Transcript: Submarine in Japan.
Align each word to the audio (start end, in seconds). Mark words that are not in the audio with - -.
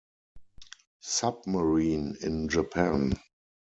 Submarine 1.03 2.17
in 2.23 2.49
Japan. 2.49 3.19